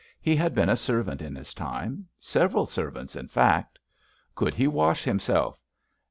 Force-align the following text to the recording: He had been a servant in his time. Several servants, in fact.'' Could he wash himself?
He 0.19 0.35
had 0.35 0.55
been 0.55 0.67
a 0.67 0.75
servant 0.75 1.21
in 1.21 1.35
his 1.35 1.53
time. 1.53 2.07
Several 2.17 2.65
servants, 2.65 3.15
in 3.15 3.27
fact.'' 3.27 3.77
Could 4.33 4.55
he 4.55 4.65
wash 4.67 5.03
himself? 5.03 5.59